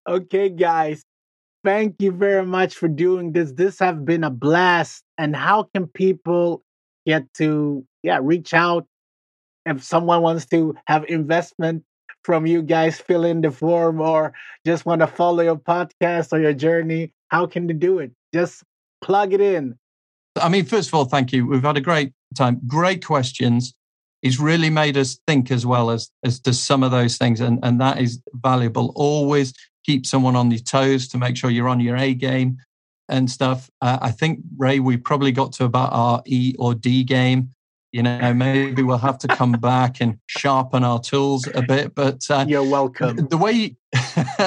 [0.09, 1.05] okay, guys
[1.64, 3.51] thank you very much for doing this.
[3.53, 5.03] This has been a blast.
[5.18, 6.62] And how can people
[7.07, 8.87] get to yeah reach out
[9.66, 11.83] if someone wants to have investment
[12.25, 12.99] from you guys?
[12.99, 14.33] Fill in the form or
[14.66, 17.12] just want to follow your podcast or your journey.
[17.29, 18.11] How can they do it?
[18.33, 18.64] Just
[19.03, 19.79] plug it in.
[20.41, 21.47] I mean, first of all, thank you.
[21.47, 22.61] We've had a great time.
[22.66, 23.75] Great questions.
[24.25, 27.61] it's really made us think as well as as to some of those things, and
[27.62, 28.93] and that is valuable.
[28.97, 29.53] Always
[29.85, 32.57] keep someone on your toes to make sure you're on your A game
[33.11, 33.70] and stuff.
[33.83, 37.51] Uh, I think Ray, we probably got to about our E or D game.
[37.95, 41.95] You know, maybe we'll have to come back and sharpen our tools a bit.
[41.95, 43.28] But uh, you're welcome.
[43.28, 43.76] The way you,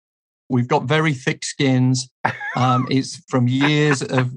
[0.50, 2.08] We've got very thick skins.
[2.56, 4.32] Um, it's from years of,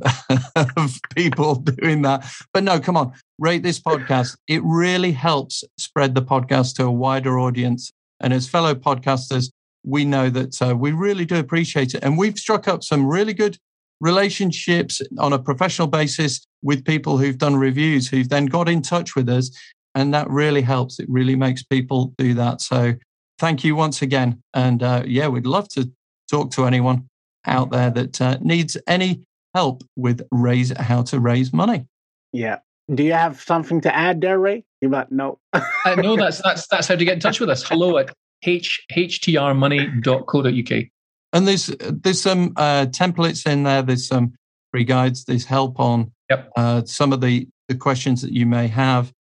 [0.76, 2.30] of people doing that.
[2.54, 4.38] But no, come on, rate this podcast.
[4.46, 7.94] It really helps spread the podcast to a wider audience.
[8.20, 9.52] And as fellow podcasters,
[9.84, 12.04] we know that uh, we really do appreciate it.
[12.04, 13.58] And we've struck up some really good
[14.02, 19.16] relationships on a professional basis with people who've done reviews, who've then got in touch
[19.16, 19.52] with us
[19.96, 21.00] and that really helps.
[21.00, 22.62] It really makes people do that.
[22.62, 22.94] So
[23.38, 24.42] thank you once again.
[24.54, 25.92] And uh, yeah, we'd love to
[26.30, 27.08] talk to anyone
[27.46, 29.24] out there that uh, needs any
[29.56, 31.88] help with raise how to raise money.
[32.32, 32.60] Yeah.
[32.94, 34.64] Do you have something to add there, Ray?
[34.82, 35.40] You might no.
[35.54, 35.62] uh,
[35.98, 37.62] no, that's that's that's how to get in touch with us.
[37.68, 38.14] Hello at
[38.44, 40.86] h htrmoney.co.uk.
[41.32, 43.82] And there's there's some uh, templates in there.
[43.82, 44.34] There's some
[44.72, 45.26] free guides.
[45.26, 46.52] There's help on yep.
[46.56, 49.14] uh, some of the the questions that you may have.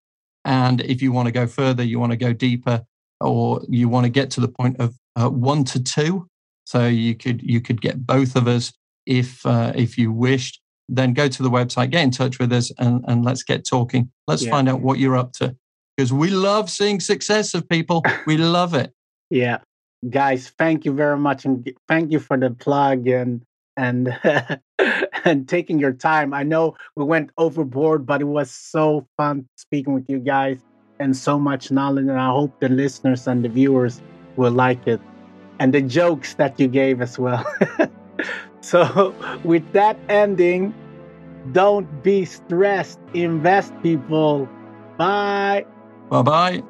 [0.45, 2.83] And if you want to go further, you want to go deeper,
[3.21, 6.27] or you want to get to the point of uh, one to two,
[6.65, 8.73] so you could you could get both of us
[9.05, 10.61] if uh, if you wished.
[10.91, 14.11] Then go to the website, get in touch with us, and and let's get talking.
[14.27, 14.49] Let's yeah.
[14.49, 15.55] find out what you're up to
[15.95, 18.03] because we love seeing success of people.
[18.25, 18.93] We love it.
[19.29, 19.59] Yeah,
[20.09, 23.41] guys, thank you very much, and thank you for the plug and
[23.77, 24.17] and
[25.25, 26.33] and taking your time.
[26.33, 30.59] I know we went overboard, but it was so fun speaking with you guys
[30.99, 32.07] and so much knowledge.
[32.07, 34.01] And I hope the listeners and the viewers
[34.35, 35.01] will like it
[35.59, 37.45] and the jokes that you gave as well.
[38.61, 39.13] so,
[39.43, 40.73] with that ending,
[41.51, 42.99] don't be stressed.
[43.13, 44.49] Invest, people.
[44.97, 45.65] Bye.
[46.09, 46.63] Bye bye.